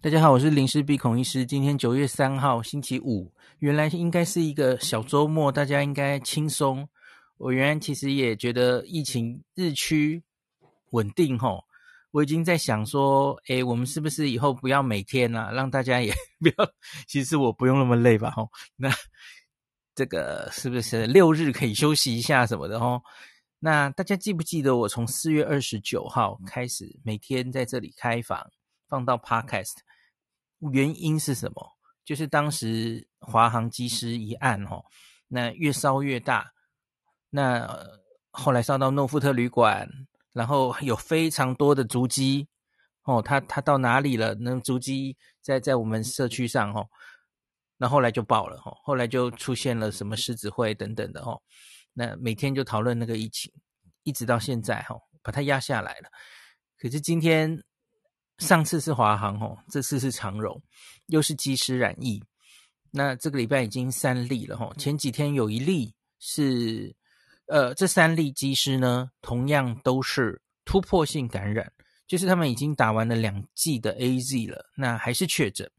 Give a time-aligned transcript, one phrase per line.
[0.00, 1.46] 大家好，我是林氏鼻孔医师。
[1.46, 6.86] 今天九月三号，星期五，原来应该是一个小周末，大家应该轻松。
[7.38, 10.22] 我原来其实也觉得疫情日趋
[10.90, 11.64] 稳定吼，
[12.10, 16.70] 我已经在想说，诶，我们是不是以后不要每天啊，让大家也 不要，
[17.06, 18.50] 其实我不用那么累吧吼。
[18.76, 18.90] 那
[19.94, 23.00] 这个是不是六日可以休息一下什么的吼？
[23.58, 28.38] 那大家记不记得我从四月二十九号开始每天在这里开房
[28.88, 29.76] 放到 Podcast？
[30.72, 31.72] 原因是什么？
[32.04, 34.84] 就是当时华航机师一案哦，
[35.28, 36.52] 那越烧越大，
[37.30, 37.66] 那
[38.30, 39.88] 后来烧到诺富特旅馆，
[40.32, 42.48] 然后有非常多的足迹
[43.04, 44.34] 哦，他他到哪里了？
[44.34, 46.88] 那足迹在在我们社区上哦，
[47.78, 51.40] 那后来就爆了哦，后来就出现了什么狮子会等等的哦，
[51.94, 53.50] 那每天就讨论那个疫情，
[54.02, 56.08] 一直到现在哈，把它压下来了。
[56.78, 57.64] 可是今天。
[58.38, 60.60] 上次是华航吼，这次是长荣，
[61.06, 62.22] 又是机师染疫。
[62.90, 66.94] 那这个礼拜已经三例了吼，前几天有一例是，
[67.46, 71.72] 呃，这三例机师呢，同样都是突破性感染，
[72.06, 75.70] 就是他们已经打完了两剂的 AZ 了，那还是确诊。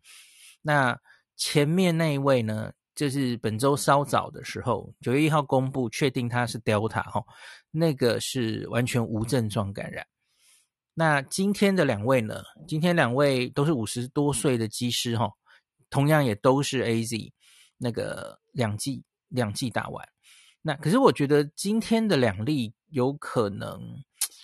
[0.61, 0.97] 那
[1.37, 7.25] 前面那一位呢，就是本周稍早的时候，九月一号公布确定他是 Delta 吼，
[7.71, 10.05] 那个是完全无症状感染。
[10.97, 12.41] 那今天的两位呢？
[12.65, 15.29] 今天两位都是五十多岁的机师哈，
[15.89, 17.31] 同样也都是 AZ
[17.77, 20.07] 那个两剂两剂打完。
[20.61, 24.01] 那可是我觉得今天的两例有可能，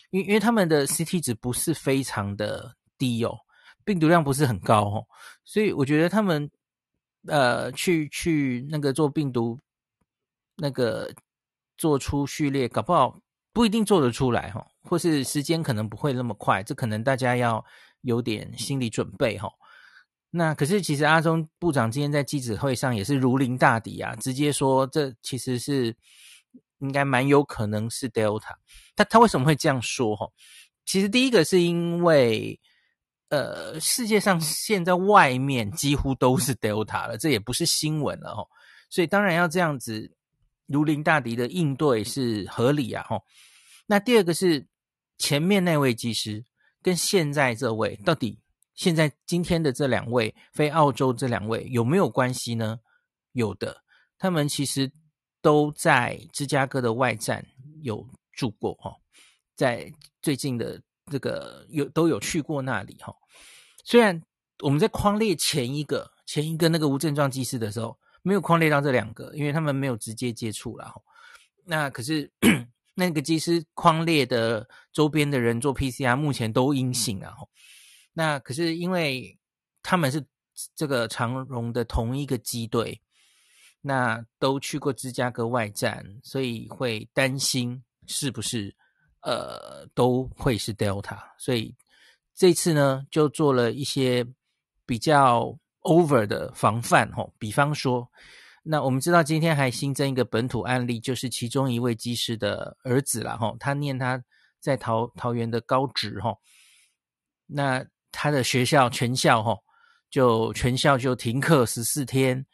[0.10, 3.40] 因因为他们的 CT 值不是非常的低哦，
[3.86, 5.08] 病毒量不是很高哦，
[5.46, 6.52] 所以我觉得他们
[7.28, 9.58] 呃去去那个做病毒
[10.58, 11.10] 那个
[11.78, 13.22] 做出序列，搞不好。
[13.54, 17.64] 不一定做得出来哈，或是时间可能不会那么快，这可能大家要
[18.02, 19.50] 有点心理准备哈。
[20.30, 25.94] 那可是其实阿中部长今天在记者会上也是如临大敌啊，直接说这其实是
[26.80, 28.56] 应该蛮有可能是 Delta。
[28.96, 30.26] 他他为什么会这样说哈？
[30.86, 32.58] 其实第一个是因为
[33.28, 38.46] 呃世界上现在外面几乎都是 Delta 了，这也不是新闻了哈，
[38.90, 40.16] 所以当然要这样子。
[40.68, 43.22] 如临大敌的应对是合理啊，吼。
[43.92, 44.66] 那第二个是
[45.18, 46.46] 前面那位技师
[46.82, 48.40] 跟现在这位到底
[48.74, 52.80] 现在今天的这两位飞澳洲这两位有没有关系呢？
[53.34, 53.84] 有的，
[54.18, 54.90] 他们其实
[55.42, 57.46] 都在芝加哥的外站
[57.82, 58.96] 有住过，哈，
[59.58, 59.92] 在
[60.22, 60.82] 最近的
[61.12, 63.14] 这个有都有去过那里，哈。
[63.84, 64.24] 虽然
[64.60, 67.98] 我们在框列前一个前一个那个无症状技师的时候。
[68.24, 70.94] 没有框列到这两个，因为他们没有直接接触了。
[71.66, 72.32] 那可是
[73.02, 77.34] 那个机师框列的周边的人做 PCR，目前都阴性啊。
[78.14, 79.36] 那可是因为
[79.82, 80.24] 他们是
[80.76, 83.02] 这个长荣的同一个机队，
[83.82, 88.76] 那都去过芝加哥外站，所以会担心是不是
[89.22, 91.18] 呃都会是 Delta。
[91.40, 91.76] 所以
[92.36, 94.24] 这次呢，就做了一些
[94.86, 95.58] 比较。
[95.84, 98.08] over 的防范吼，比方说，
[98.64, 104.24] 那我们知道今天还新增一个本土案例，就是其中一位机师的儿子啦吼，他念他
[104.60, 106.38] 在桃桃园的高职吼，
[107.48, 109.58] 那他的学校全校哈，
[110.10, 112.46] 就全校就停课十四天，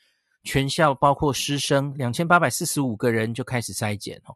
[0.44, 4.36] 全校包括师生两千八百四十五个人就开始筛检哦，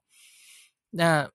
[0.90, 1.30] 那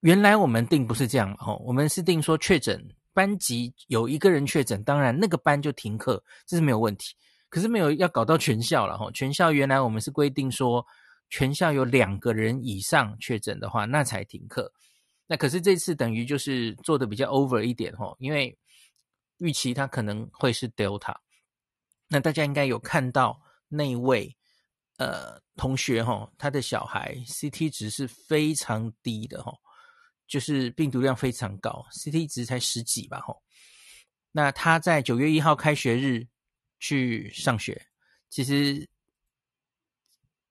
[0.00, 2.82] 原来我们定不是这样哦，我们是定说确诊。
[3.14, 7.14] 班级有一个人确诊，当然那个班就停课，这是没有问题。
[7.52, 10.86] 可是没有要搞到全校了哈，全校原来我们是规定说，
[11.28, 14.72] 全校有两个人以上确诊的话，那才停课。
[15.26, 18.58] 那可是这次等于就是做的比较 over 一点哈，因为
[19.36, 21.14] 预期他可能会是 Delta。
[22.08, 24.34] 那大家应该有看到那位
[24.96, 29.52] 呃同学哈，他的小孩 CT 值是非常低的哈。
[30.26, 33.42] 就是病毒量非常高，CT 值才十几吧，吼。
[34.30, 36.26] 那他在九月一号开学日
[36.82, 37.80] 去上学，
[38.28, 38.84] 其实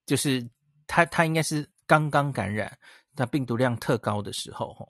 [0.06, 0.50] 就是
[0.88, 2.80] 他他应该是刚刚感染，
[3.18, 4.88] 那病毒量特高的时候，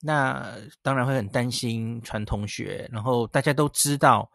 [0.00, 4.30] 那当然会很担心传同学，然后大家都知道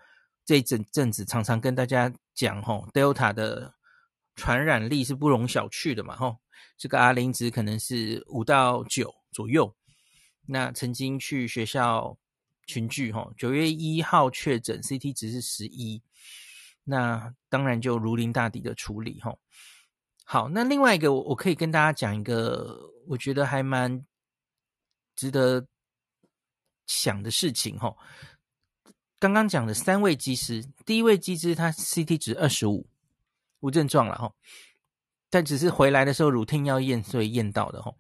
[0.46, 3.74] 这一阵阵子常常跟大家讲，吼，Delta 的
[4.36, 6.38] 传染力是不容小觑的嘛，吼。
[6.78, 9.14] 这个 R 零值可能是五到九。
[9.32, 9.72] 左右，
[10.48, 12.18] 那曾经去学校
[12.66, 16.02] 群聚哈，九月一号确诊，CT 值是十一，
[16.90, 19.38] 那当然就如临大敌的处理哈。
[20.26, 24.06] 好，那另外一个我我可以跟大家讲一个我觉得还蛮
[25.16, 25.66] 值得
[26.86, 27.98] 想的事情吼。
[29.20, 32.88] 刚刚讲的三位机师，第一位机师他 CT 值二十五，
[33.60, 34.34] 无症状了哈，
[35.30, 37.98] 但只是回来的时候 routine 要验，所以验到的吼。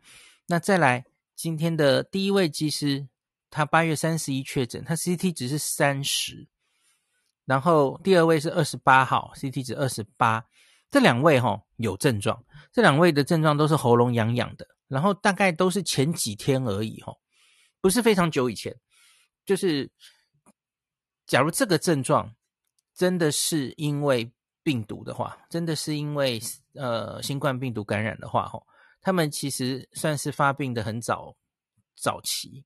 [0.48, 3.08] 那再来今天的第一位机师，
[3.50, 6.48] 他八月三十一确诊，他 CT 值是三十，
[7.50, 10.46] 然后第二位是二十八号，CT 值二十八，
[10.92, 17.14] 这两位哈有症状，这两位的症状都是喉咙痒痒的，然后大概都是前几天而已哈，
[17.82, 18.80] 不是非常久以前，
[19.44, 19.92] 就是。
[21.30, 22.36] 假如这个症状
[22.96, 26.42] 真的是因为病毒的话，真的是因为
[26.74, 28.66] 呃新冠病毒感染的话，吼，
[29.00, 31.38] 他们其实算是发病的很早
[31.96, 32.66] 早期。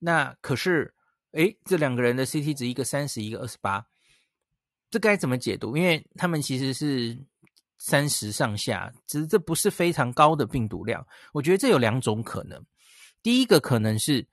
[0.00, 0.92] 那可是，
[1.32, 3.86] 诶，这两个人的 CT 值一个三十，一个二十八，
[4.90, 5.76] 这该怎么解读？
[5.76, 7.18] 因为他们其实是
[7.78, 11.06] 三十上下，只是这不是非常高的病毒量。
[11.32, 12.64] 我觉得这有两种可能。
[13.22, 14.26] 第一个可能是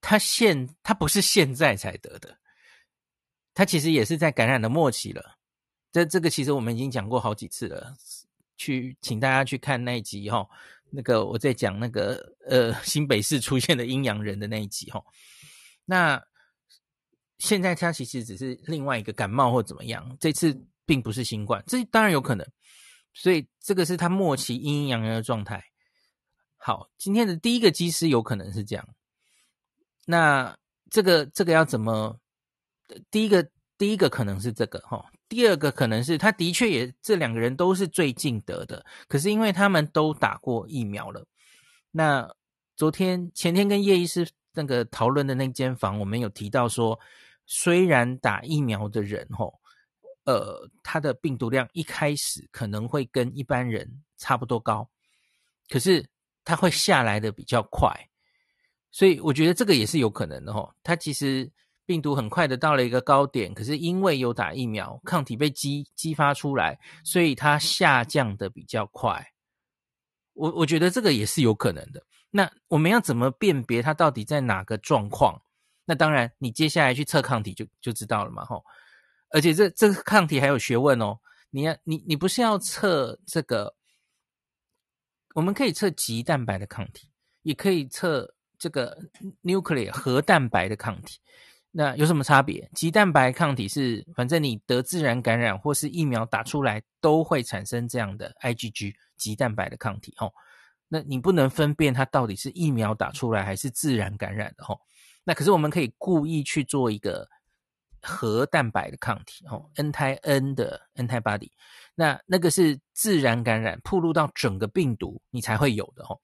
[0.00, 2.38] 他现他不是现在才得的。
[3.54, 5.38] 他其实也是在感染的末期了，
[5.92, 7.94] 这这个其实我们已经讲过好几次了，
[8.56, 10.48] 去请大家去看那一集哈，
[10.90, 15.04] 那个我在讲那个呃新北市出现的阴阳人的那一集哈，
[15.84, 16.22] 那
[17.42, 20.56] 现在他其实只是另外一个感冒或怎么样，这次
[20.86, 22.46] 并不是新冠，这当然有可能，
[23.14, 25.60] 所以这个是他末期阴阴阳阳的状态。
[26.56, 28.88] 好，今天的第一个机师有可能是这样，
[30.06, 30.56] 那
[30.88, 32.16] 这个这个要怎么？
[33.10, 41.26] 第一个，第一个可能是这个哈，第二个可能是他的确也这两个人都是最近得的，可是因为他们都打过疫苗了。
[41.90, 42.32] 那
[42.76, 47.00] 昨天、前天跟叶医师那个讨论的那间房，我们有提到说，
[47.46, 49.60] 虽然打疫苗的人吼，
[50.24, 54.88] 呃，他的病毒量一开始可能会跟一般人差不多高，
[55.68, 56.08] 可是
[56.44, 57.90] 他会下来的比较快，
[58.90, 61.52] 所以我觉得这个也是有可能的吼，他其实。
[61.84, 69.32] 病毒很快的到了一个高点，可是因为有打疫苗，抗体被激激发出来，所以它下降的比较快。
[70.32, 72.00] 我我觉得这个也是有可能的。
[72.30, 75.41] 那我们要怎么辨别它到底在哪个状况？
[75.84, 78.64] 那当然，你接下来去测抗体就就知道了嘛，吼。
[79.30, 81.18] 而且这这个抗体还有学问哦。
[81.54, 83.74] 你要你你不是要测这个？
[85.34, 87.10] 我们可以测棘蛋白的抗体，
[87.42, 88.98] 也可以测这个
[89.42, 91.18] nuclear 核蛋白的抗体。
[91.70, 92.70] 那有什么差别？
[92.74, 100.32] 棘蛋白抗体是，反正你得自然感染或是疫苗打出来都会产生这样的 IgG 棘蛋白的抗体哦。
[100.88, 104.78] 那你不能分辨它到底是疫苗打出来还是自然感染的吼。
[105.24, 107.28] 那可是我们可以故意去做一个
[108.00, 111.50] 核蛋白的抗体哦，N-T-A-N 的 N-T-A-BODY，。
[111.94, 116.20] 那那个是自然感染，铺露到整个病毒你才会有的哦。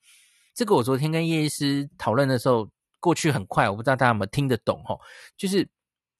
[0.54, 2.68] 这个我昨天跟叶医师讨论的时候。
[3.00, 4.98] 过去很快，我不知道大家有没有听得懂哦。
[5.36, 5.70] 就是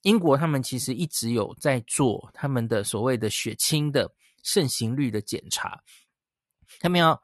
[0.03, 4.09] 英国他们其实一直有在做他们的所谓的血清的
[4.45, 5.83] 盛行率的检查，
[6.79, 7.21] 他们要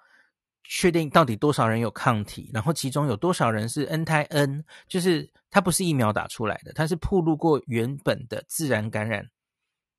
[0.64, 9.28] 确定到底多少人有抗体，然后其中有多少人是 anti-N，就是它不是疫苗打出来的，它是暴露过原本的自然感染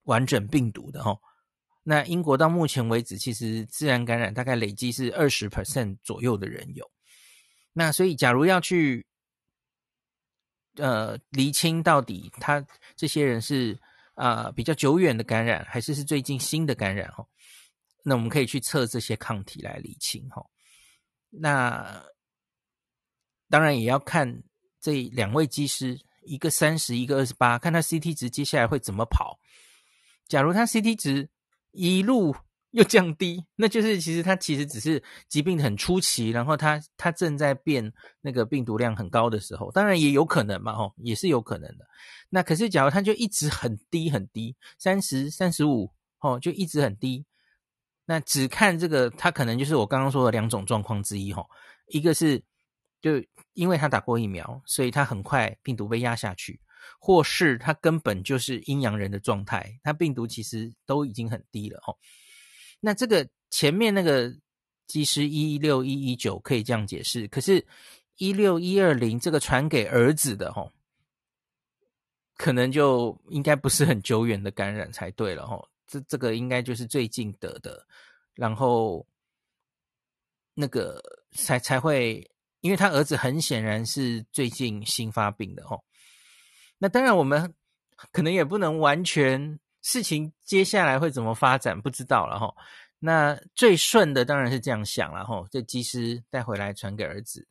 [0.04, 1.18] 完整病毒的齁。
[1.84, 6.90] 那英国到目前为止，其实自然感染大概累积是二十 percent 左右的人有。
[7.74, 9.06] 那所以假如要去
[10.78, 12.66] 呃，厘清到底他
[12.96, 13.80] 这些人是
[14.16, 17.26] 啊、比较久远的感染，还是是最近新的感染哈？
[18.02, 20.42] 那我们可以去测这些抗体来厘清哈。
[21.40, 22.06] 那
[23.50, 24.44] 当然也要看
[24.80, 29.40] 这两位机师，一个三十，一个二十八，看他 CT 值接下来会怎么跑。
[30.28, 31.30] 假如他 CT 值
[31.72, 32.36] 一路。
[32.72, 41.88] 又降低，那就是其实它其实只是疾病很初期，然后它它正在变那个病毒量很高的时候，当然也有可能嘛，哦，也是有可能的。
[42.30, 45.90] 那可是假如它就一直很低很低，三十三十五，
[46.20, 47.26] 哦，就一直很低，
[48.06, 51.46] 那只看这个，它可能就是我刚刚说的两种状况之一，哈，
[51.88, 52.42] 一个是
[53.02, 56.60] 就因为他打过疫苗，所以他很快病毒被压下去，
[57.00, 61.98] 或是他根本就是阴阳人的状态，他病毒其实都已经很低了，哦。
[62.80, 64.32] 那这个前面那个
[64.86, 67.66] 技师一六一一九可以这样解释，可是，
[68.18, 70.72] 一六一二零这个传给儿子的齁，
[72.38, 75.66] 可能就应该不是很久远的感染才对了齁。
[75.88, 77.86] 这这个应该就是最近得的，
[78.34, 79.06] 然后
[80.54, 81.02] 那个
[81.32, 82.30] 才才会，
[82.62, 85.82] 因为他儿子很显然是最近新发病的齁。
[86.78, 87.54] 那当然我们
[88.12, 89.60] 可能也不能完全。
[89.88, 92.52] 事情接下来会怎么发展，不知道了哈。
[92.98, 97.48] 那最顺的当然是这样想了哈，这机师带回来传给儿子。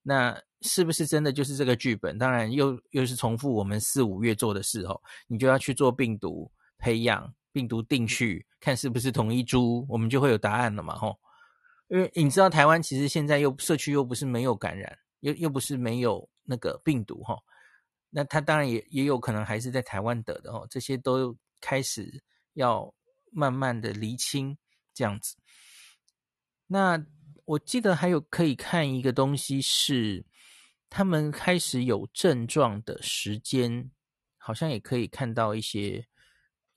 [0.00, 2.16] 那是不是真的就是这个剧本？
[2.16, 11.18] 当然又又是重复我们四五月做的事哦，你就要去做病毒培养、病毒定序，看是不是同一株，我们就会有答案了嘛吼。
[11.88, 17.42] 因为你知道台湾其实现在又社区又不是没有感染，又又不是没有那个病毒吼，
[18.10, 22.22] 那他当然也也有可能还是在台湾得的哦，这些都开始
[22.54, 22.92] 要
[23.30, 24.58] 慢慢的厘清
[24.92, 25.36] 这样子。
[26.66, 27.02] 那
[27.44, 30.26] 我记得还有可以看一个东西是。
[30.90, 33.90] 他们开始有症状的时间，
[34.38, 36.06] 好像也可以看到一些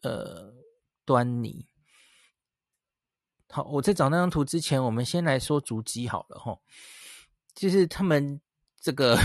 [0.01, 0.51] 呃
[1.07, 1.65] 端倪。
[3.49, 6.59] 好，我在找那张图之前，我们先来说足迹好了齁。
[7.55, 8.39] 就是他们
[8.79, 9.17] 这个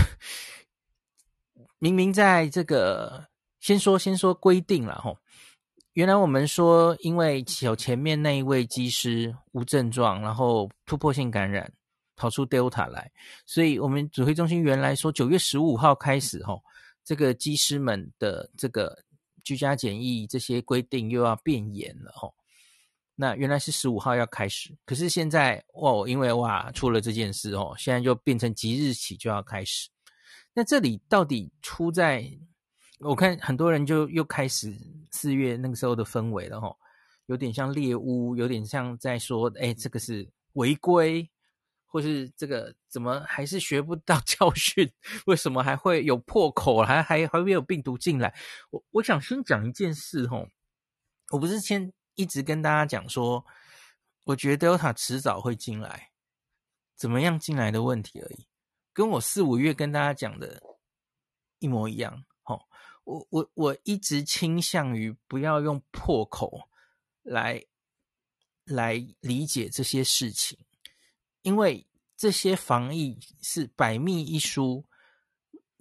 [1.77, 3.27] 明明在这个
[3.59, 5.17] 先说先说规定了齁。
[5.91, 11.71] 原来我们说，因为有前面那一位机师无症状，然后突破性感染。
[12.15, 13.11] 跑出 Delta 来，
[13.43, 16.61] 所以我们指挥中心原来说九月十五号开始，吼，
[17.03, 19.03] 这个机师们的这个
[19.43, 22.33] 居家检疫这些规定又要变严了，吼。
[23.15, 29.89] 那原来是十五号要开始，可是现在哇，因为哇出了这件事哦，现在就变成即日起就要开始。
[30.53, 32.27] 那这里到底出在？
[32.99, 34.73] 我看很多人就又开始
[35.11, 36.77] 四月那个时候的氛围了，吼，
[37.25, 41.29] 有点像猎巫，有点像在说，哎，这个是违规。
[41.93, 44.91] 或是这个怎么还是学不到 教训？
[45.27, 46.81] 为什么还会有破口？
[46.81, 48.33] 还还还会有病毒进来？
[48.71, 50.49] 我我想先讲一件事吼，
[51.29, 53.45] 我不是先一直跟大家讲说，
[54.23, 56.09] 我觉得 Delta 迟早会进来，
[56.95, 58.47] 怎么样进来的问题而已，
[58.91, 60.59] 跟我四五月跟大家讲的
[61.59, 62.25] 一模一样。
[62.41, 62.67] 吼，
[63.03, 66.67] 我我我一直倾向于不要用破口
[67.21, 67.63] 来
[68.65, 70.57] 来理解这些事情。
[71.43, 71.85] 因为
[72.17, 74.85] 这些防疫是百密一疏，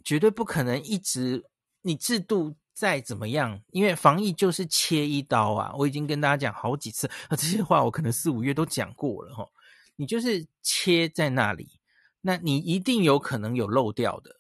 [0.04, 1.44] 绝对不可能一直
[1.82, 5.72] 你制度再怎么样，因为防疫就是切一刀啊！
[5.76, 9.46] 我已经跟大家讲好几次啊， 这些话我可能四五月都讲过了哈。
[9.94, 11.80] 你就是切在那里，
[12.20, 14.34] 那你一定有可能有漏掉的，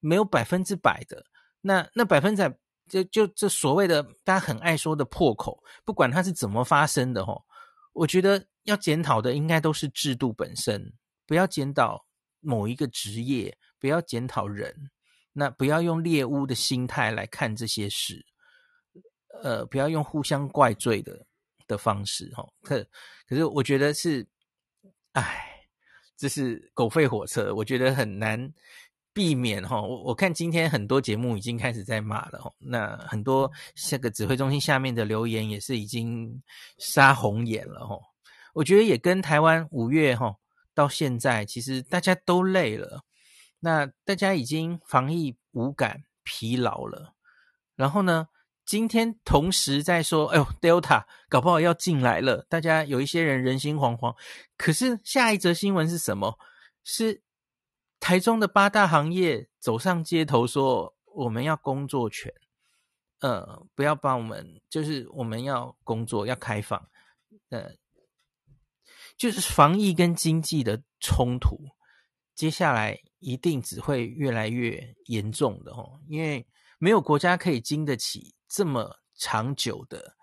[0.00, 1.24] 没有百分之百的。
[1.62, 2.54] 那那百分之百
[2.88, 7.42] 就就这所谓的大家很爱说的破口，不管它是怎么发生的哈，
[7.94, 8.44] 我觉得。
[8.64, 10.92] 要检讨的应该都是制度本身，
[11.26, 12.04] 不要检讨
[12.40, 14.90] 某一个职业，不要检讨人，
[15.32, 18.24] 那不要用猎巫的心态来看这些事，
[19.42, 21.26] 呃，不要用互相怪罪的
[21.66, 22.46] 的方式，哈。
[22.62, 22.86] 可
[23.26, 24.26] 可是我觉得是，
[25.12, 25.66] 哎，
[26.16, 28.52] 这是狗吠火车，我觉得很难
[29.12, 29.80] 避免，哈。
[29.80, 32.52] 我我看今天很多节目已经开始在骂了，哈。
[32.58, 36.42] 那很多这个指挥中心下面的留言也是已经
[36.78, 37.98] 杀红眼了，哈。
[38.52, 40.36] 我觉得也跟台湾五月哈
[40.74, 43.02] 到现在，其实大家都累了，
[43.60, 47.14] 那大家已经防疫无感、疲劳了。
[47.76, 48.28] 然后呢，
[48.66, 54.14] 今天同时在说，哎呦，Delta 搞不好要进来了，大家有一些人人心惶惶。
[54.58, 56.38] 可是下一则新闻是什么？
[56.84, 57.22] 是
[58.00, 62.32] 台中的八大行业走上街头说，我们要工作权，
[63.20, 66.88] 呃，不要帮我们，就是我们要工作，要开放，
[67.48, 67.70] 呃。
[69.18, 71.56] 就是防疫跟经济的冲突，
[72.34, 76.44] 接下来一定只会越来越严重的哦，因为
[76.78, 80.16] 没有国家可以经得起这么长久的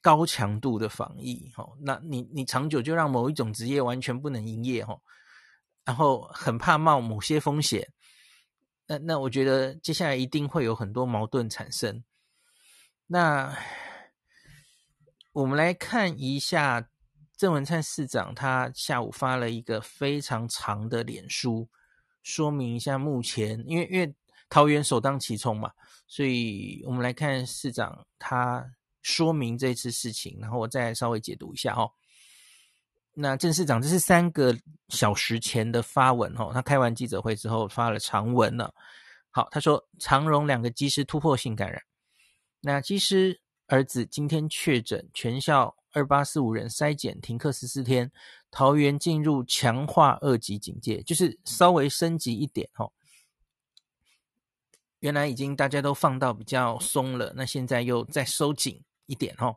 [0.00, 1.76] 高强度的防疫哦。
[1.80, 5.00] 那你你长久就让某一种职业完全不能营业哦，
[5.84, 7.86] 然后很怕冒某些风险，
[8.86, 12.02] 那那我觉得接下来一定会有很多矛盾产生。
[13.06, 13.56] 那
[15.32, 16.88] 我们来看一下。
[17.38, 21.68] 郑文灿市长他下午发了一个非常长的脸书，
[22.24, 24.12] 说明一下目前，因为因为
[24.50, 25.70] 桃园首当其冲嘛，
[26.08, 28.68] 所以我们来看市长他
[29.02, 31.88] 说明这次事情，然后我再稍微解读一下哦。
[33.14, 34.52] 那郑市长这是三个
[34.88, 38.74] 小时前的发文哦，他开完记者会之后发了长文了。
[39.30, 41.80] 好，他说长荣两个机师突破性感染，
[42.60, 45.77] 那机师儿子今天确诊，全校。
[45.92, 48.10] 二八四五人筛检停课十四天，
[48.50, 52.92] 桃园进入强化二级警戒，就是稍微升级一点哦。
[55.00, 59.56] 原来已经大家都放到比较松了，那现在又再收紧一点哦。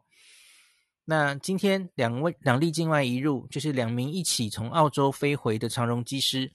[1.03, 6.53] 那今天两位两例境外移入，就是两名一起从澳洲飞回的长荣机师，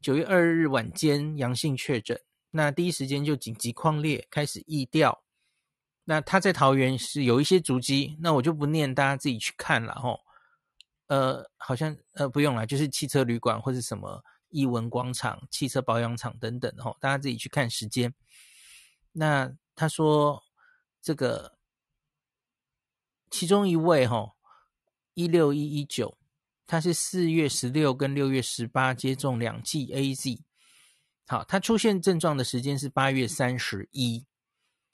[0.00, 2.18] 九月二日晚间阳性确诊，
[2.50, 5.25] 那第一时间就紧急匡列，开始疫调。
[6.08, 10.20] 那他在桃园是有一些足迹，那我就不念，大家自己去看了吼。
[11.08, 18.14] 呃，好像呃不用了，就是汽车旅馆或者什么艺文广场、汽车保养厂等等，吼，大家自己去看时间。
[19.12, 20.42] 那他说
[21.02, 21.58] 这个
[23.30, 24.36] 其中一位，吼，
[25.14, 26.16] 一六一一九，
[26.66, 30.40] 他是四月十六跟六月十八接种两剂 AZ，
[31.26, 34.26] 好，他出现症状的时间是八月三十一，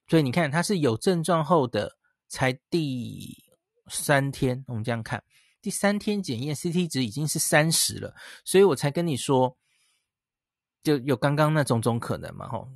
[0.09, 1.97] 所以你看他是有症状后的
[2.29, 3.43] 才第
[3.89, 5.23] 三天，我们这样看。
[5.61, 9.57] 第三天检验 CT 值已经是三十了，所以我才跟你说，
[10.83, 12.69] 就有刚刚那种种可能嘛，吼。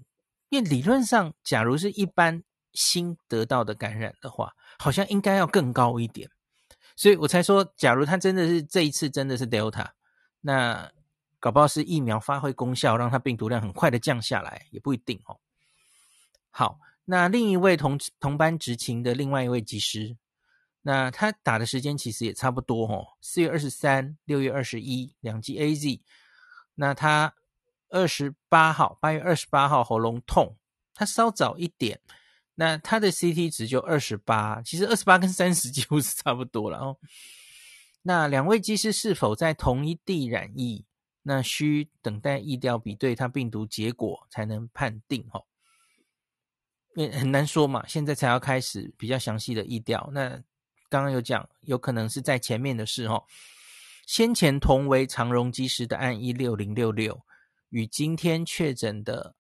[0.48, 6.30] 因为理论上，假如是一般新得到的感染的话，好像应该要更高一点，
[6.94, 9.88] 所以我才说，假如他真的是这一次真的是 Delta，
[10.40, 10.92] 那
[11.40, 15.40] 搞不好是疫苗发挥功效，让他病毒量很快的降下来，也不一定哦。
[16.50, 20.18] 好，那另一位同同班执勤的另外一位技师。
[20.82, 26.00] 那他打的时间其实也差不多哦，四月二十三、六月二十一两剂 AZ。
[26.74, 27.34] 那他
[27.88, 30.56] 二十八号，八月二十八号喉咙痛，
[30.94, 32.00] 他稍早一点。
[32.54, 36.98] 那他的 CT 值就二十八，其实二十八跟三十 几乎是差不多了哦。
[38.02, 40.84] 那两位机师是否在同一地染疫？
[41.22, 45.44] 那需等待疫调比对他病毒结果才能判定哦。
[46.96, 50.10] 也很难说嘛，现在才要开始比较详细的疫调。
[50.12, 50.30] 那
[50.88, 53.22] 刚刚有讲，有可能是在前面的事哦。
[54.06, 57.20] 先前同为长荣机师的案一六零六六，
[57.70, 59.34] 与今天确诊的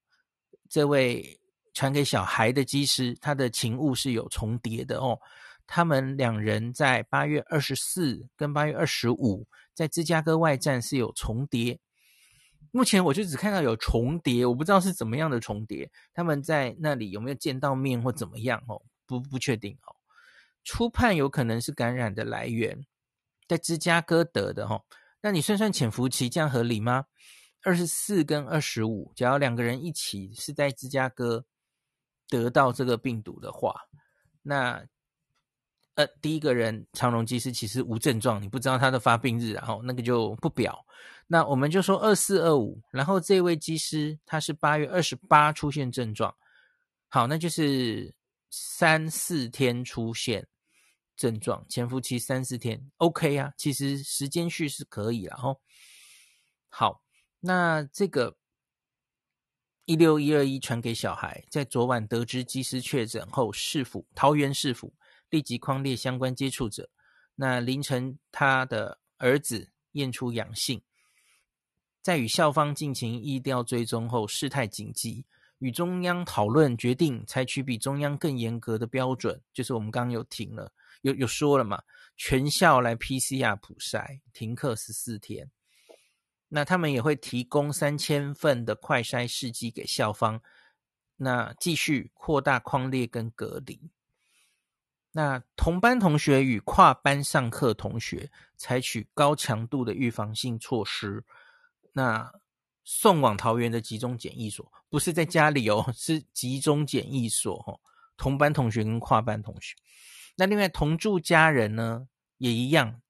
[0.68, 1.38] 这位
[1.72, 5.18] 传给小孩的机师，他的勤务是有重叠的哦。
[5.66, 11.78] 他们两人在八月二十四跟八月二十五在芝加哥外站是有重叠。
[12.72, 15.90] 目前我就只看到有重叠，我不知道是怎么样的重叠。
[16.12, 18.80] 他们在那里有没有见到面或怎么样哦？
[19.06, 19.94] 不不确定哦。
[20.64, 22.84] 初判有可能是感染的来源，
[23.46, 24.82] 在芝加哥得的哦，
[25.20, 27.04] 那你算算潜伏期，这样合理吗？
[27.62, 31.44] 二十四跟二十五，假如两个人一起是在芝加哥
[32.28, 33.74] 得到这个病毒的话，
[34.42, 34.84] 那
[35.94, 40.84] 呃，第一个人长荣机师其实无症状，你不知道他的发病日，然后那个就不表。
[41.26, 46.34] 那我们就说二四二五，然后这位机师他是八月二十八出现症状，
[47.08, 48.14] 好，那就是
[48.50, 50.46] 三四天出现。
[51.16, 55.58] 症状潜伏期三四天，OK 啊，其实时间序是可以了哦。
[56.68, 57.02] 好，
[57.40, 58.36] 那这个
[59.86, 64.92] 一六一二一传给小孩，在昨晚得知机师确诊后，市府桃园市府
[65.30, 66.90] 立即框列相关接触者。
[67.34, 70.82] 那凌晨他的儿子验出阳性，
[72.06, 75.26] 在与校方进行疫调追踪后，事态紧急，
[75.58, 80.72] 与中央讨论决定采取比中央更严格的标准，就是我们刚刚有停了。
[81.02, 81.82] 有有说了嘛？
[82.16, 85.50] 全校来 PCR 普筛，停课十四天。
[86.46, 90.40] 那他们也会提供三千份的快筛试剂给校方。
[91.16, 93.90] 那继续扩大框列跟隔离。
[95.10, 101.24] 那同班同学与跨班上课同学采取高强度的预防性措施。
[101.96, 102.30] 那
[102.84, 107.80] 送往桃园的集中检疫所，不是在家里哦， 是集中检疫所哦。
[108.18, 109.74] 同班同学跟跨班同学。
[110.36, 112.06] 那另外同住家人呢，
[112.36, 113.00] 也一样，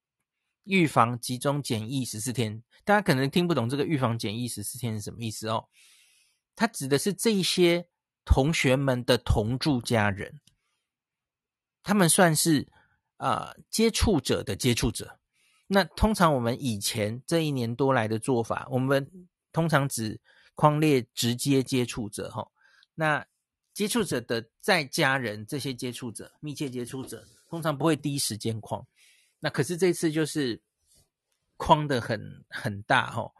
[0.62, 2.62] 预防集中检疫十四天。
[2.85, 5.66] 大家可能听不懂这个预防检疫十四天是什么意思哦？
[6.55, 7.88] 它指的是这一些
[8.25, 10.40] 同学们的同住家人，
[11.83, 12.68] 他们算是
[13.16, 15.18] 啊、呃、接触者的接触者。
[15.66, 19.11] 那通常我们以前这一年多来的做法，我们
[19.52, 20.20] 通常只
[20.55, 22.48] 框列直接接触者哈、哦。
[22.94, 23.26] 那
[23.74, 28.87] 接触者的在家人，这些接触者、密切接触者，通常不会第一时间框。
[29.40, 30.61] 那可是这次就是
[31.57, 33.33] 框得很很大齁。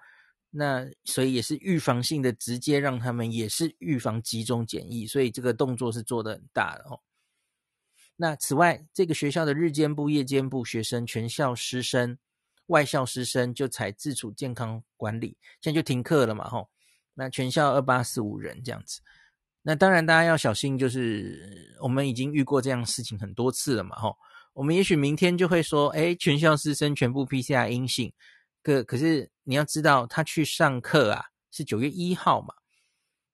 [0.51, 7.01] 那所以也是预防性的，直接让他们也是预防集中检疫，所以这个动作是做得很大的哦。
[8.17, 12.19] 那此外，这个学校的日间部、夜间部学生、全校师生、
[12.67, 16.69] 外校师生就采自主健康管理，现在就停课了嘛吼。
[17.15, 19.01] 那全校二八四五人这样子。
[19.63, 24.17] 那当然，大家要小心，就是我们已经遇过这样事情很多次了嘛，吼。
[24.53, 28.13] 我们也许明天就会说，哎，全校师生全部 PCR 阴性。
[28.63, 32.55] 可可是你要知道，他去上课啊，是九月一号嘛。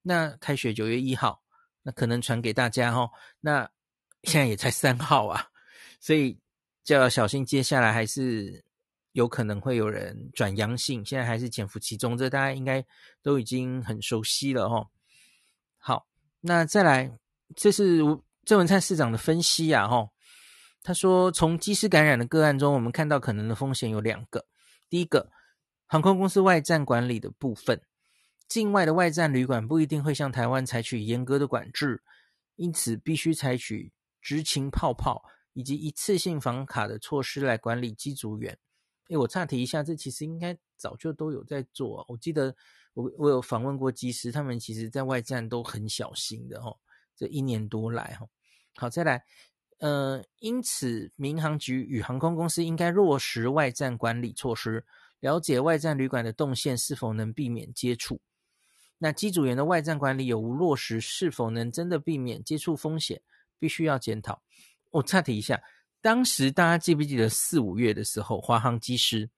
[0.02, 1.40] 那开学九月一号，
[1.82, 3.10] 那可能传给大家吼。
[3.40, 3.70] 那
[4.24, 5.46] 现在也才三号啊，
[6.00, 6.38] 所以
[6.84, 8.64] 就要小心，接下来还是
[9.12, 11.04] 有可能会有人转阳性。
[11.04, 12.84] 现在还是潜伏其中，这大家应该
[13.22, 14.90] 都已经很熟悉了，吼。
[15.78, 16.06] 好。
[16.44, 17.16] 那再来，
[17.54, 18.00] 这是
[18.44, 20.10] 郑文灿市长的分析啊，吼，
[20.82, 24.44] 他说从机师感染的个案中，我们看到可能的风险有两个。
[24.90, 25.30] 第一个，
[25.86, 27.80] 航空公司外站管理的部分，
[28.48, 32.02] 境外的外站旅馆不一定会向台湾采取严格的管制，
[32.56, 38.56] 因此必须采取执勤泡泡以及一次性房卡的措施来管理机组员。
[39.08, 42.06] 诶，我岔题一下，这其实应该早就都有在做。
[42.08, 42.56] 我记得
[42.94, 46.78] 我我有访问过机师，他们其实在外站都很小心的哦。
[47.14, 48.26] 这一年多来哈，
[48.76, 49.22] 好，再来。
[49.78, 54.86] 呃，因此，民航局与航空公司应该落实外站管理措施，
[55.18, 58.20] 了解外站旅馆的动线是否能避免接触。
[58.98, 63.20] 那机组员的外站管理有无落实，是否能真的避免接触风险，
[63.62, 64.42] 必须要检讨。
[64.90, 65.62] 我岔题一下，
[66.00, 69.30] 当时大家记不记得四五月的时候，华航机师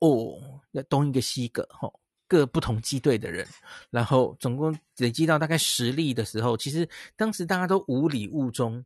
[0.00, 3.46] 哦，要东一个西一个，吼、各不同机队的人，
[3.90, 8.84] 然后总共累积到大概十例的时候，其实当时大家都无礼误中。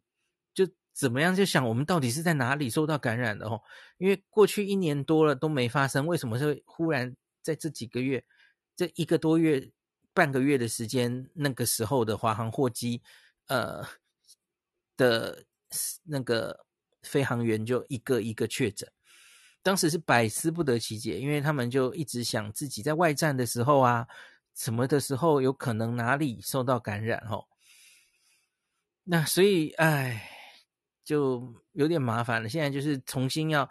[0.52, 1.34] 就怎么样？
[1.34, 3.60] 就想我们到底是在哪里受到感染的哦？
[3.96, 8.22] 因为过去一年多了都没发生，为什么会忽然在这几个月、
[8.76, 9.72] 这一个多月、
[10.12, 13.02] 半个月的时间，那个时候的华航货机，
[13.48, 13.84] 呃
[14.96, 15.44] 的
[16.04, 16.64] 那个
[17.02, 18.90] 飞行员就一个一个确诊，
[19.62, 24.06] 当时是百思不得其解，因为他们就一直想自己在外站的时候啊，
[24.54, 27.44] 什么的时候有可能哪里受到感染哦？
[29.04, 30.30] 那所以，哎。
[31.04, 33.68] 就有点麻烦了，现在就是重新要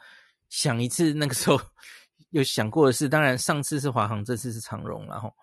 [0.49, 1.59] 想一次那个时候
[2.29, 3.09] 有想过的事。
[3.09, 5.35] 当然，上次是华航，这次是长荣，然后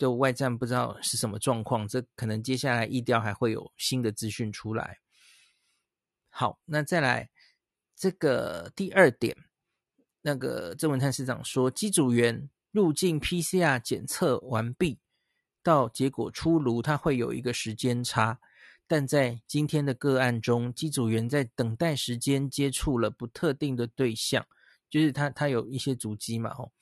[0.00, 4.98] 就外站不知道是什么状况，这可能接下来疫调还会有新的资讯出来。
[6.30, 7.28] 好，那再来
[7.94, 9.36] 这个第二点，
[10.22, 14.98] 那个郑文灿市长说，机组员入境 PCR 检测完毕
[15.62, 18.40] 到结果出炉，它会有一个时间差。
[18.86, 24.46] 但在今天的个案中，机组员在等待时间接触了不特定的对象，
[24.88, 26.72] 就是他他有一些足迹嘛，吼，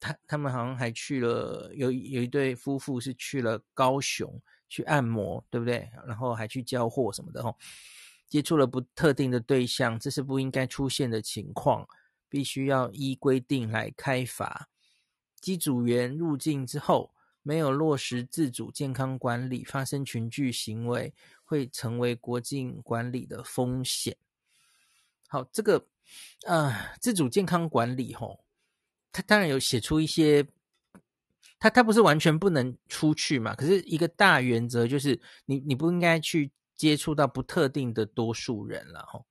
[0.00, 5.88] 他他们好像还去了，有有一对夫妇是去了高雄去按摩，对不对？
[6.06, 7.56] 然后还去交货什么的，吼，
[8.28, 11.86] 接触了不特定的对象，这是不应该出现的情况，
[12.28, 14.68] 必须要依规定来开罚。
[15.40, 24.16] 机组员入境之后，没有落实自主健康管理，发生群聚行为，会成为国境管理的风险。
[25.28, 25.86] 好，这个
[26.46, 28.43] 呃，自主健康管理吼，
[29.14, 30.44] 他当然有写出一些，
[31.60, 39.24] 他他不是完全不能出去嘛，可是一个大原则就是你你不应该去接触到不特定的多数人了吼。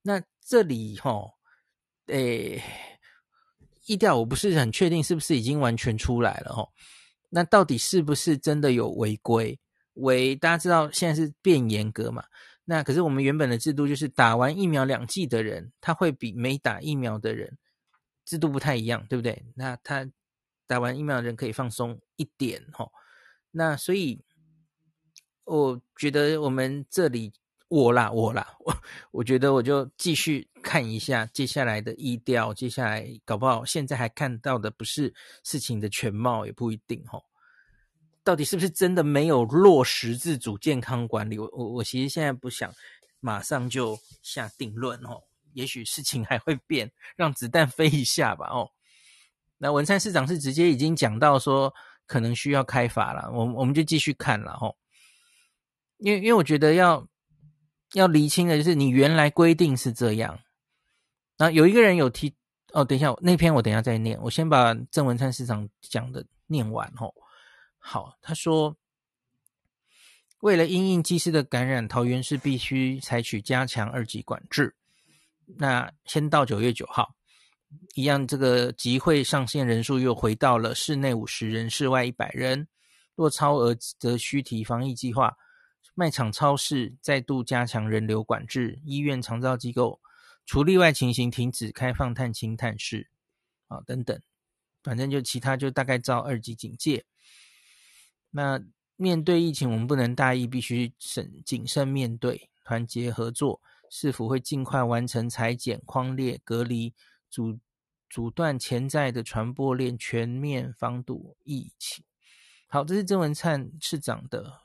[0.00, 1.34] 那这里吼，
[2.06, 2.62] 诶，
[3.84, 6.72] 疫调我不是很确定是不是已经完全出来了吼。
[7.28, 9.60] 那到底是不是真的有违规？
[9.96, 12.24] 违，大家知道现在是变严格嘛？
[12.64, 17.58] 那可是我们原本的制度就是打完疫苗两剂的人，他会比没打疫苗的人
[18.32, 19.44] 制度不太一样，对不对？
[19.54, 20.10] 那他
[20.66, 22.90] 打完疫苗的人可以放松一点齁。
[23.50, 24.24] 那所以
[25.44, 27.30] 我觉得我们这里。
[27.68, 28.76] 我啦，我啦，我
[29.12, 37.22] 我觉得我就继续看一下接下来的疫调，接下来搞不好现在还看到的不是事情的全貌，也不一定齁。
[38.22, 41.38] 到底是不是真的没有落实自主健康管理？
[41.38, 42.70] 我我我其实现在不想
[43.20, 45.22] 马上就下定论哦，
[45.54, 48.70] 也许事情还会变，让子弹飞一下吧哦。
[49.58, 51.72] 那文灿市长是直接已经讲到说
[52.06, 54.74] 可能需要开罚了，我我们就继续看了齁，
[55.98, 57.06] 因为因为我觉得要。
[57.94, 60.40] 要厘清的就是，你原来规定是这样。
[61.36, 62.34] 那有一个人有提
[62.72, 67.14] 哦，等一下那篇我等一下再念，我先把郑文灿市长讲的念完吼。
[67.76, 68.74] 好，他说，
[70.40, 74.74] 为了因应机师的感染，桃园市必须采取加强二级管制。
[75.46, 77.14] 那先到九月九号，
[77.94, 82.68] 一样这个集会上限人数又回到了室内五十人，室外一百人。
[83.14, 85.36] 若超额则需提防疫计划。
[85.94, 90.00] 卖场、超市再度加强人流管制，医院、长照机构
[90.46, 93.10] 除例外情形停止开放探亲探视，
[93.68, 94.18] 啊，等等，
[94.82, 97.04] 反正就其他就大概照二级警戒。
[98.30, 98.58] 那
[98.96, 103.60] 面对疫情，我们不能大意，必须审谨慎面对，团结合作。
[103.94, 106.94] 是否会尽快完成裁剪、框列、隔离，
[107.28, 107.60] 阻
[108.08, 112.02] 阻断潜在的传播链，全面防堵疫情。
[112.68, 114.62] 好，这是郑文灿市长的。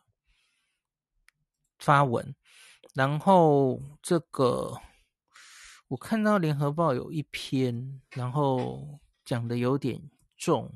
[1.78, 2.34] 发文，
[2.94, 4.82] 然后这个
[5.90, 10.74] 我看到联合报有一篇，然后讲的有点重，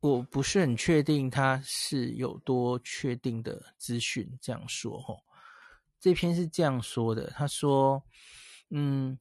[0.00, 5.20] 我不是很确定他是有多确定的资讯这样说哦。
[6.00, 8.02] 这篇是这样说的，他说
[8.70, 9.18] ：“嗯，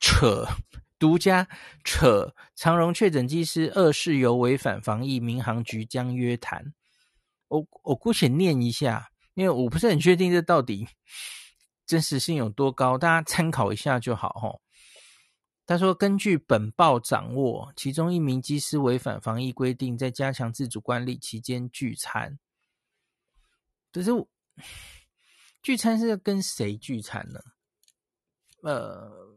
[0.00, 0.46] 扯，
[0.98, 1.46] 独家
[1.84, 6.72] 扯长荣确诊机师二事由违反防疫，民航局将约谈。
[7.48, 10.88] 我我姑且念一下，因为我不是很确定这到底
[11.86, 14.62] 真实性有多高，大家参考一下就好吼。
[15.66, 22.38] 他说，根据本报掌握，其中一名机师违反防疫规定，在加强自主管理期间聚餐。
[23.92, 24.28] 可是我
[25.64, 27.40] 聚餐是跟谁聚餐呢？
[28.62, 29.34] 呃。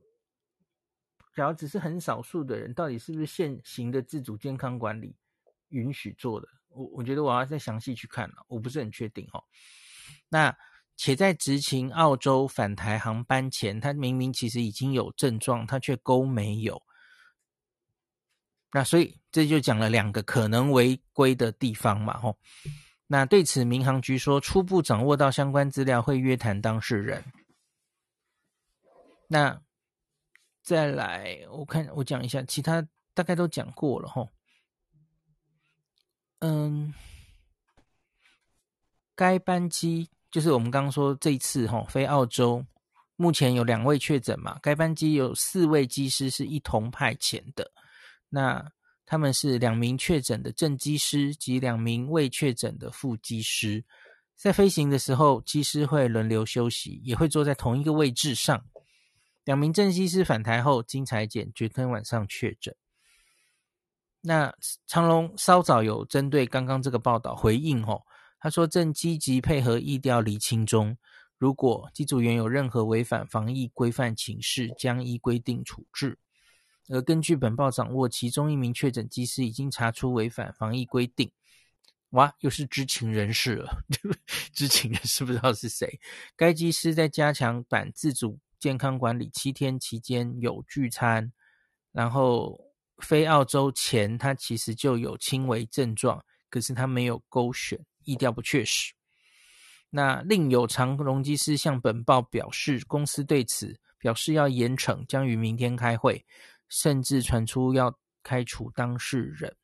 [1.34, 5.16] 假如只是很少数的人，到底是不是现行的自主健康管理
[5.70, 6.48] 允许做的？
[6.70, 9.40] 我我觉得我要再详细去看了，我不是很确定哈。
[10.30, 10.58] 那
[10.96, 16.82] 且在执勤澳洲返台航班前，他明明其实已经有症状，他却勾没有。
[18.74, 22.40] 那所以这就讲了两个可能违规的地方嘛，吼。
[23.08, 27.24] 那对此，民航局说初步掌握到相关资料，会约谈当事人。
[29.28, 29.62] 那。
[30.64, 34.28] 再来，我看我讲一下，其他大概都讲过了哈。
[36.40, 36.94] 嗯，
[39.16, 42.66] 该班机就是我们刚刚说这一次哈飞澳洲，
[43.16, 44.60] 目前有两位确诊嘛。
[44.62, 47.72] 该班机有四位机师是一同派遣的，
[48.28, 48.70] 那
[49.10, 53.86] 他们是两名确诊的正机师及两名未确诊的副机师，
[54.36, 58.66] 在飞行的时候，机师会轮流休息，也会坐在同一个位置上。
[59.46, 62.76] 两名正机师返台后经裁检，昨天晚上确诊。
[64.20, 64.54] 那
[64.88, 68.04] 长荣稍早有针对刚刚这个报道回应吼，
[68.42, 70.98] 他说正积极配合疫调厘清中，
[71.38, 76.20] 如果机组员有任何违反防疫规范请示，将依规定处置。
[76.90, 81.32] 而根据本报掌握，其中一名确诊机师已经查出违反防疫规定。
[82.12, 83.84] 哇，又是知情人士了，
[84.54, 86.00] 知情人士不知道是谁。
[86.36, 88.40] 该机师在加强版自主。
[88.60, 91.32] 健康管理七天期间有聚餐，
[91.92, 92.60] 然后
[92.98, 98.94] 飞澳洲前他其实就有轻微症状，可是他没有勾选，疫调不确实。
[99.92, 106.26] 那另有长荣机师向本报表示，公司对此表示要严惩，将于明天开会，
[106.70, 109.56] 甚至传出要开除当事人。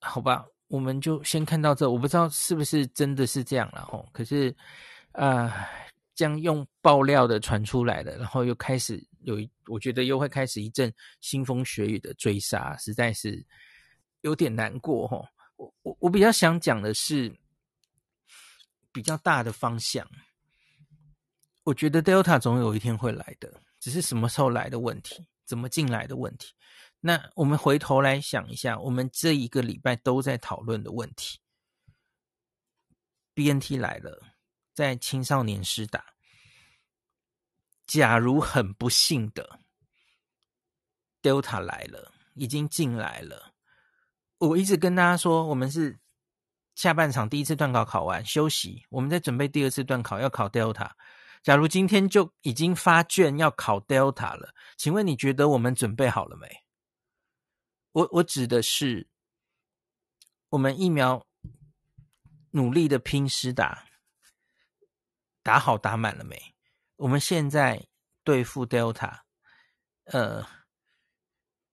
[0.00, 4.54] 好吧，我们就先看到这，我不知道是不是真的是这样了吼，可是
[5.12, 5.46] 啊。
[5.46, 10.92] 呃将用爆料的传出来的，然后又开始有一，我觉得又会开始一阵
[11.22, 13.46] 腥风血雨的追杀，实在是
[14.22, 15.24] 有点难过哈。
[15.54, 17.32] 我我我比较想讲的是
[18.90, 20.04] 比较大的方向，
[21.62, 26.52] 我觉得 Delta 总有一天会来的，只是什么时候来的问题，怎么进来的问题。
[27.00, 31.38] 那我们回头来想一下，我们这一个礼拜都在讨论的问题
[33.34, 34.22] ，BNT 来了。
[34.74, 36.04] 在青少年施打，
[37.86, 39.58] 假如很不幸的
[41.22, 43.54] Delta 来了，已经进来了。
[44.36, 45.98] 我一直跟大家说，我们是
[46.74, 50.90] 下半场第一次段考考完休息，我们在准备第二次段考，要考 Delta。
[51.42, 56.64] 假如今天就已经发卷要考 Delta 了，请问你觉得我们准备好了没？
[57.92, 59.08] 我我指的是
[60.50, 61.26] 我们疫苗
[62.50, 63.86] 努力的拼施打。
[65.40, 66.54] 打好打满了没？
[66.96, 67.88] 我们现在
[68.22, 69.20] 对付 Delta，
[70.04, 70.46] 呃，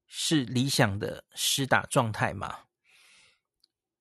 [0.07, 2.67] 是理想的施打状态吗？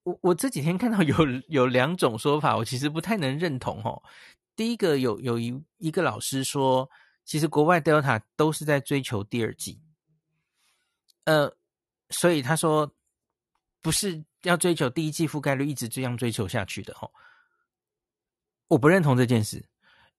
[0.04, 1.16] 我我这几天看到有
[1.48, 4.00] 有两种说法，我其实不太能认同哦。
[4.56, 6.88] 第一个有有一一个老师说，
[7.24, 9.80] 其实国外 Delta 都是在追求第二季，
[11.24, 11.52] 呃，
[12.10, 12.94] 所以他说
[13.82, 17.10] 不是要追求第一季覆盖率一直这样追求下去的哦。
[18.68, 19.64] 我不认同这件事，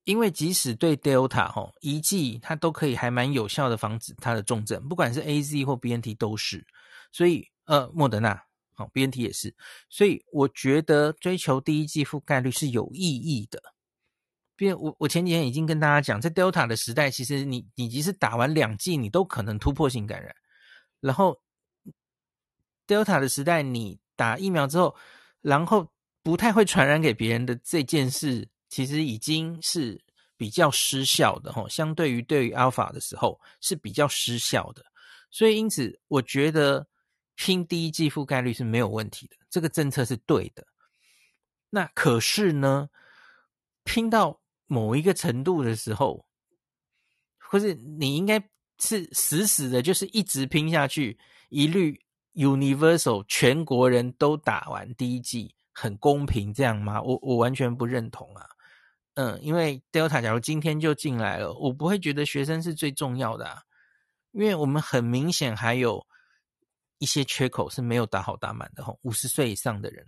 [0.03, 6.65] 因为即使对 Delta 哈一剂，它都可以还蛮有效的防止它的重症，不管是 AZ 或 BNT 都是。
[7.11, 8.43] 所以呃，莫德纳
[8.73, 9.55] 好，BNT 也是。
[9.89, 13.61] 所以我觉得追求第一季覆盖率是有意义的。
[14.57, 20.35] 因为我我前几天已经跟大家讲，在 Delta 的时代，其实你你即使打完两剂，你都可能突破性感染。
[20.99, 21.39] 然后
[22.87, 24.95] Delta 的时代，你打疫苗之后，
[25.41, 25.89] 然后。
[26.25, 30.03] 不太会传染给别人的这件事，其实已经是
[30.35, 31.69] 比较失效的哈。
[31.69, 34.83] 相对于对于 Alpha 的时候是比较失效的，
[35.29, 36.87] 所以因此我觉得
[37.35, 40.65] 拼第一剂覆盖率是没有问题的，这个政策是对的。
[41.69, 42.89] 那可是呢，
[43.83, 46.25] 拼到某一个程度的时候，
[47.39, 48.39] 或是你应该
[48.79, 51.17] 是死死的，就是一直拼下去，
[51.49, 51.99] 一律
[52.33, 55.53] Universal 全国人都打完第一季。
[55.77, 57.01] 很公平这样吗？
[57.01, 58.45] 我我完全不认同啊！
[59.15, 63.61] 嗯，因为 Delta 假如今天就进来了，我不会觉得学生是最重要的啊，
[64.31, 66.07] 因为我们很明显还有
[66.99, 70.07] 一些缺口是没有打好打满的吼，五十岁以上的人，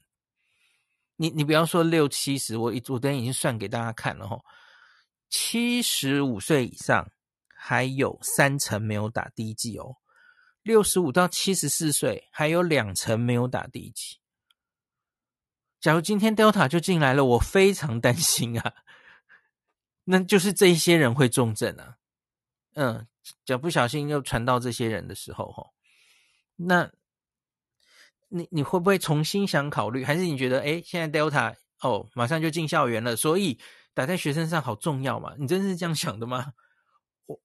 [1.17, 4.45] 你你不要说六七十，我一昨天已经算给大家看了吼，
[5.29, 7.11] 七十五岁以上
[7.55, 9.97] 还有三成没有打第一剂哦，
[10.61, 14.17] 六十五到七十四岁还有两成没有打第一剂。
[15.79, 18.73] 假如今天 Delta 就进来了，我非常担心啊。
[20.05, 21.97] 那就是这一些人会重症啊，
[22.75, 23.07] 嗯，
[23.43, 25.73] 只要不小心又传到这些人的时候，吼，
[26.55, 26.91] 那
[28.37, 30.03] 你你会不会重新想考虑？
[30.03, 33.59] 还是你觉得，哎，现在 Delta 哦，马上就进校园了，所以
[33.93, 35.33] 打在学生上好重要嘛？
[35.37, 36.53] 你真是这样想的吗？
[37.27, 37.39] 我，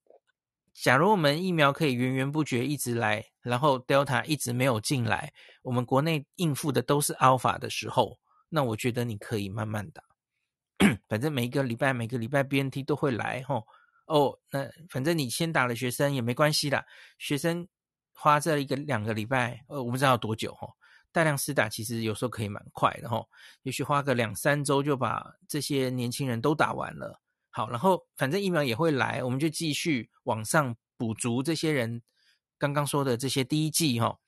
[0.75, 10.03] 假如我们疫苗可以源源不绝一直来，然后 Delta 一直没有进来，我们国内应付的都是 Alpha 的时候，那我觉得你可以慢慢打。
[11.09, 13.65] 反正每个礼拜每个礼拜 BNT 都会来吼
[14.07, 16.85] 哦，那反正你先打了学生也没关系啦，
[17.19, 17.67] 学生
[18.13, 20.75] 花这一个两个礼拜，呃，我不知道多久吼，
[21.13, 23.29] 大量施打其实有时候可以蛮快的吼，
[23.63, 27.21] 也许花个两三周就把这些年轻人都打完了。
[27.51, 32.03] 好，然后反正疫苗也会来，我们就继续往上补足这些人
[32.59, 34.19] 刚刚说的这些第一剂吼。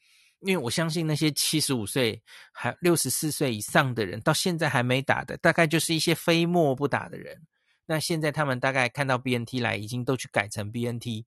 [0.41, 7.47] 因为我相信那些七十五岁还六十四岁以上的人，到现在还没打的，大概就是一些非墨不打的人。
[7.87, 11.25] 那现在他们大概看到 BNT 来，已经都去改成 BNT。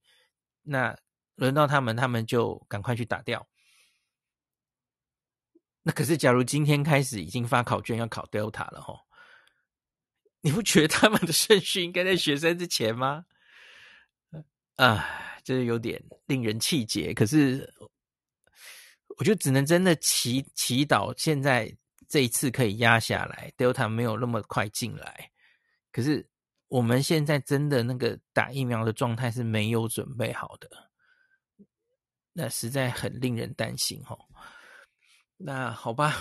[0.62, 0.96] 那
[1.34, 3.44] 轮到他们，他们就赶快去打掉。
[5.88, 9.00] 那可是，假如今天开始已经发考卷要考 Delta 了吼，
[10.42, 13.24] 你不觉得他们的顺序应该在学生之前吗？
[14.76, 15.08] 啊，
[15.42, 17.14] 这有点令人气结。
[17.14, 17.72] 可是。
[19.16, 21.76] 我就只能真的祈祈祷，现在
[22.08, 25.32] 这一次可以压下来，Delta 没有那么快进来。
[25.90, 26.24] 可是
[26.68, 30.70] 我们现在真的那个打疫苗的状态是没有准备好的，
[32.32, 34.16] 那实在很令人担心哦。
[35.38, 36.14] 那好吧，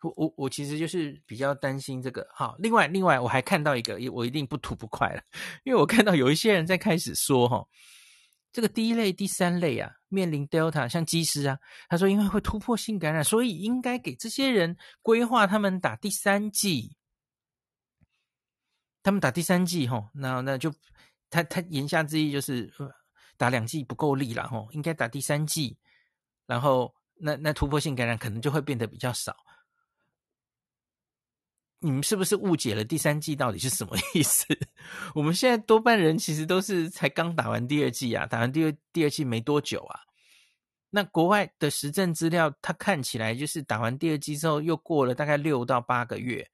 [0.00, 2.26] 我我我其实就是比较担心这个。
[2.32, 5.22] 好，另外另外我还看到一个，我一定不吐不快了，
[5.64, 7.66] 因为我看到有一些人在开始说齁。
[8.52, 16.96] 这个第一类、第三类啊，面临 Delta，像机师啊，他说因为会突破性感染，所以应该给这些人规划他们打第三剂。
[19.02, 20.72] 他们打第三剂，吼，那那就
[21.30, 22.70] 他他言下之意就是
[23.36, 25.78] 打两剂不够力了，吼，应该打第三剂，
[26.46, 29.36] 然后那那突破性感染可能就会变得比较少。
[31.82, 34.44] 你们是不是误解了第三季到底是什么意思？
[35.14, 40.00] 我们现在多半人其实都是才刚打完第二季啊，打完第二第二季没多久啊。
[40.90, 46.50] 那国外的实证资料，它看起来就是打完第二季之后，又过了大概六到八个月，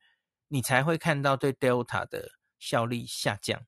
[0.48, 3.60] 你才会看到对 Delta 的效力下降。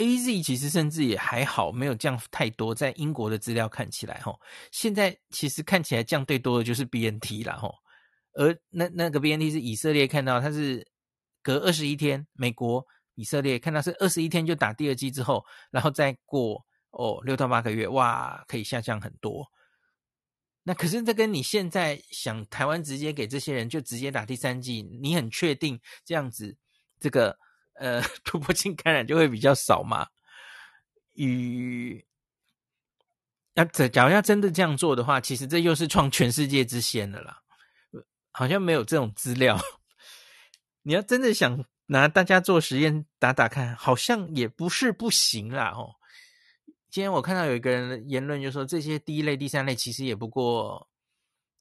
[0.00, 2.74] AZ 其实甚至也还好，没有降太多。
[2.74, 4.40] 在英国的资料看起来，吼，
[4.72, 7.74] 现在其实看起来降最多的就是 BNT 啦，吼。
[8.32, 10.86] 而那那个 BNT 是以色列看到，它是
[11.42, 12.82] 隔二十一天，美国、
[13.14, 19.46] 以色列看到是二十一天就打第二剂之后，然后再过哦六到八个月，哇，可以下降很多。
[20.62, 26.56] 那可是这跟你现在想台湾直接给这些人就直接打第三剂，你很确定这样子
[26.98, 27.36] 这个
[27.80, 30.06] 呃突破性感染就会比较少嘛？
[31.14, 32.04] 与
[33.54, 37.42] 那这假如要真的这样做的话，其实这又是创全世界之先的啦。
[38.32, 39.58] 好像没有这种资料，
[40.82, 45.96] 你要真的想拿大家做实验打打看，好像也不是不行啦哦。
[46.88, 50.88] 今天我看到有一个人言论，就说这些第一类、第三类其实也不过，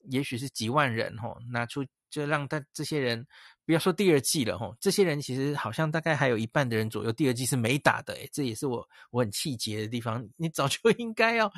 [0.10, 3.26] 也许是几万人哦，拿出就让他这些人
[3.70, 10.28] 不要说第二季了哦，这些人其实好像大概还有一半的人左右第二季是没打的诶，这也是我我很气结的地方。
[10.38, 11.54] 你早就 应该要。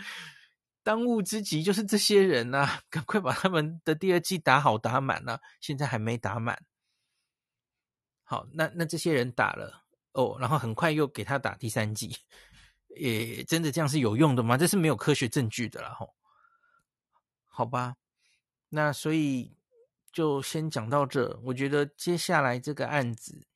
[0.83, 6.61] 当务之急就是这些人呐、啊， 赶快把他们的第二季打好打满了、啊，现在还没打满。
[8.23, 12.13] 好，那那这些人打了哦，然后很快又给他打第三季，
[12.97, 14.57] 也，真的这样是有用的吗？
[14.57, 16.13] 这是没有科学证据的啦，吼。
[17.47, 17.95] 好吧，
[18.67, 19.55] 那所以
[20.11, 21.39] 就先讲到这。
[21.43, 23.47] 我觉得接下来这个案子，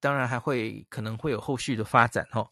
[0.00, 2.50] 当然还会可能会有后续的发展，哦，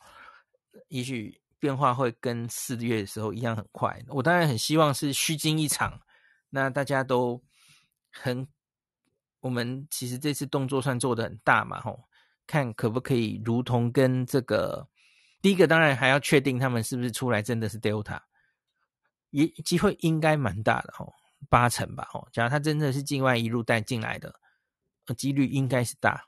[0.88, 1.38] 也许。
[1.60, 6.00] 变化会跟四月的时候一样很快，我当然很希望是虚惊一场。
[6.48, 7.38] 那大家都
[8.10, 8.48] 很，
[9.40, 12.02] 我们其实这次动作算做的很大嘛，吼，
[12.46, 14.88] 看可不可以如同跟这个
[15.42, 18.18] 第一个，当然还要确定他们是不是出来真的是 Delta，
[19.28, 21.12] 也机会应该蛮大的吼，
[21.48, 24.34] 八成吧，吼，假如他真的是境外一路带进来的，
[25.16, 26.24] 几率应该是大。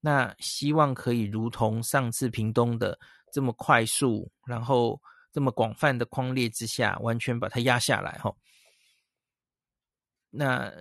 [0.00, 2.98] 那希望可以如同上次屏东的
[3.32, 5.00] 这么快速，然后
[5.32, 8.34] 这么广泛的框列之下，完全把它压下来哈。
[10.30, 10.72] 那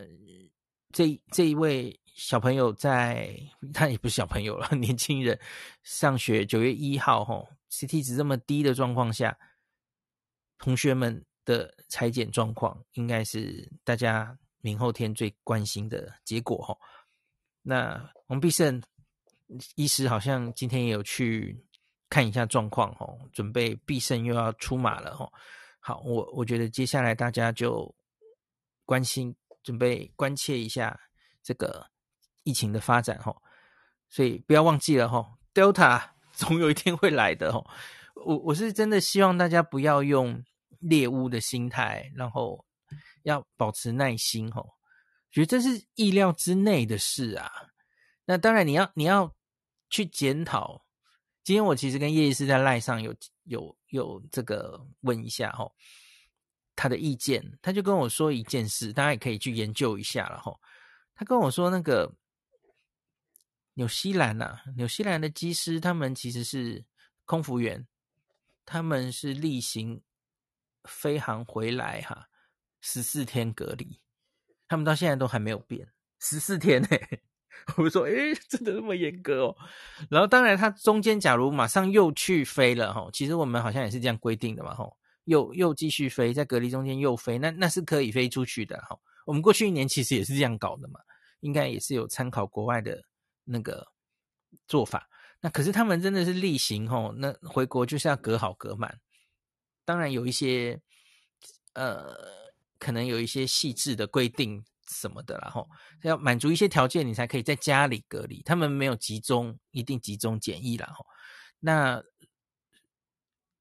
[0.92, 3.36] 这这一位小朋友在，
[3.74, 5.40] 他也不是小朋友了， 年轻人
[5.84, 9.38] 上学九月一号哈，CT 值这么低的状况下，
[10.58, 16.78] 同学们的裁剪状况应该是大家明后天最关心的结果哈。
[17.62, 18.84] 那王必胜
[19.76, 21.58] 医师好像今天也有去
[22.10, 25.32] 看一下状况哈，准备必胜又要出马了哈。
[25.80, 27.96] 好，我我觉得接下来大家就
[28.86, 29.34] 关心，
[29.64, 31.00] 准备关切一下
[31.42, 31.88] 这个
[32.44, 33.34] 疫情的发展哈。
[34.10, 37.66] 所以不要忘记了哈，Delta 总有一天会来的哦。
[38.16, 40.44] 我我是真的希望大家不要用
[40.80, 42.66] 猎物的心态，然后
[43.24, 44.64] 要保持耐心哈。
[45.32, 47.52] 觉得这是意料之内的事啊。
[48.26, 49.36] 那当然你要你要
[49.90, 50.86] 去检讨。
[51.44, 55.72] 今天我其实跟叶医师在赖上有有有这个问一下哈，
[56.76, 60.54] 他的意见，他就跟我说一件事，大家也可以去研究一下了哈。
[61.16, 62.14] 他跟我说那个
[63.76, 66.84] 纽西兰呐、啊，纽西兰的机师他们其实是
[67.24, 67.88] 空服员。
[68.66, 70.02] 他们是例行
[70.88, 72.28] 飞航回来哈，
[72.82, 74.00] 十四天隔离，
[74.68, 76.88] 他们到现在都还没有变，十四天呢。
[77.76, 79.56] 我说，诶，真的那么严格哦？
[80.10, 84.88] 然后当然，他中间假如马上又去飞了哈，其实我们好像也是这样规定的嘛哈，
[85.24, 88.96] 又又继续飞，在隔离中间又飞，那那是可以飞出去的哈。
[89.26, 91.00] 我们过去一年其实也是这样搞的嘛，
[91.40, 93.04] 应该也是有参考国外的
[93.44, 93.86] 那个
[94.68, 95.10] 做法。
[95.42, 99.00] 那可是他们真的是例行吼，那回国就是要隔好隔满。
[99.88, 100.78] 当然有一些
[101.72, 102.14] 呃，
[102.78, 105.66] 可能有一些细致的规定什么的啦吼，
[106.04, 108.42] 要满足一些条件，你才可以在家里隔离。
[108.44, 111.06] 他们没有集中，一定集中检疫啦吼。
[111.62, 112.04] 那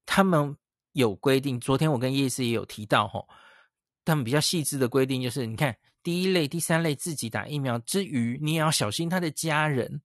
[0.05, 0.57] 他们
[0.91, 3.25] 有规定，昨天我跟叶师也有提到吼，
[4.03, 10.01] 他们比较细致的规定就是，你看第一类、第三类自己打疫苗之余，你也要小心他的家人。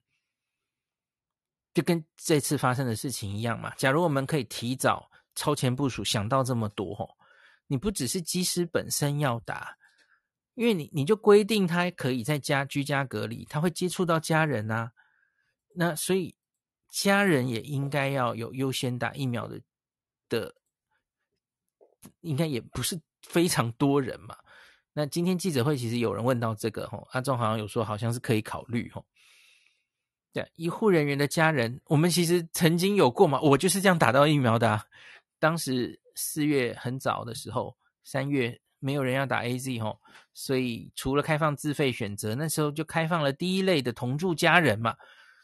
[1.74, 3.74] 就跟这次发生的事情一样嘛。
[3.76, 7.16] 假如我们可以提早超前部署，想到这么多吼，
[7.66, 9.76] 你不只是机师本身要打，
[10.54, 14.92] 因为你你就规定他可以在家居家隔离，他会接触到家人啊。
[15.74, 16.34] 那所以
[16.90, 19.60] 家人也应该要有优先打疫苗的
[20.28, 20.54] 的，
[22.20, 24.36] 应该也不是非常多人嘛。
[24.92, 29.02] 那今天记者会其实有人问到这个吼，阿中好像有说好像是可以考虑吼。
[30.34, 34.84] 对，医护人员的家人，我们其实曾经有过嘛，我就是这样打到疫苗的啊。
[35.42, 40.00] 当时四月很早的时候，三月没有人要打 AZ 吼，
[40.32, 44.96] 所以除了开放自费选择，那时候就开放了第一类的同住家人嘛。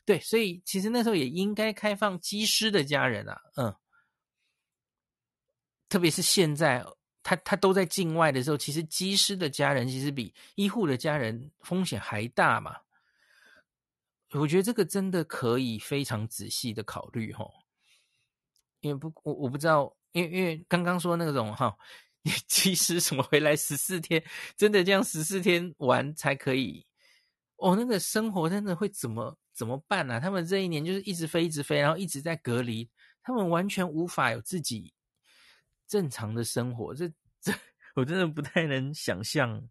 [0.05, 3.75] 对，所以其实那时候也应该开放机师的家人啊，嗯。
[5.89, 6.87] 特别是现在，
[7.25, 12.77] 他他都在境外的时候，其实机师的家人其实比医护的家人风险还大嘛。
[14.31, 17.51] 我觉得这个真的可以非常仔细的考虑齁，
[18.81, 21.77] 因为不我我不知道，因为因为刚刚说那种哈，
[22.23, 24.23] 你其实什么回来十四天，
[24.57, 26.87] 真的这样十四天玩才可以
[27.57, 30.21] 哦，那个生活真的会怎么怎么办呢？
[30.21, 32.89] 他们这一年就是一直飞一直飞，然后一直在隔离，
[33.23, 34.93] 他们完全无法有自己
[35.87, 37.09] 正常的生活，这
[37.41, 37.53] 这
[37.95, 39.69] 我真的不太能想象。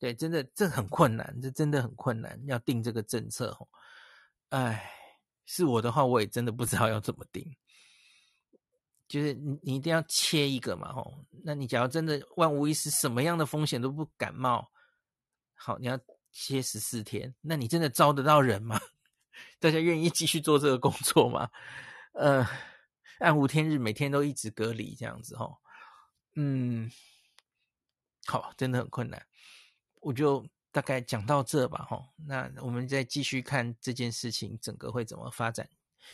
[0.00, 3.68] 对，真的这很困难，这真的很困难，要定这个政策哦。
[4.50, 4.90] 哎，
[5.46, 7.56] 是我的话，我也真的不知道要怎么定。
[9.06, 11.24] 就是你，你一定要切一个嘛，吼。
[11.44, 14.70] 那你假如真的万无一失，什么样的风险都不感冒，
[15.54, 15.98] 好，你要
[16.32, 18.80] 切十四天，那你真的招得到人吗？
[19.60, 21.50] 大家愿意继续做这个工作吗？
[22.14, 22.46] 呃，
[23.18, 25.58] 暗无天日，每天都一直隔离这样子，吼。
[26.36, 26.90] 嗯，
[28.26, 29.24] 好，真的很困难。
[30.00, 30.44] 我就
[30.74, 35.68] 大概讲到这吧，哈，那我们再继续看这件事情整个会怎么发展，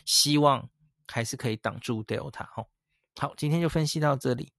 [0.05, 0.69] 希望
[1.09, 2.67] 还是可以挡住 Delta，哈。
[3.19, 4.53] 好，今天就分析到这里。